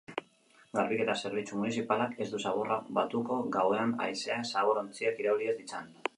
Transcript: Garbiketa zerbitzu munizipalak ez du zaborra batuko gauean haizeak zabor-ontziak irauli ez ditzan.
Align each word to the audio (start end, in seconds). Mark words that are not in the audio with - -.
Garbiketa 0.77 1.15
zerbitzu 1.19 1.59
munizipalak 1.59 2.15
ez 2.25 2.27
du 2.31 2.39
zaborra 2.47 2.79
batuko 2.99 3.39
gauean 3.59 3.95
haizeak 4.07 4.53
zabor-ontziak 4.55 5.25
irauli 5.27 5.55
ez 5.55 5.57
ditzan. 5.63 5.97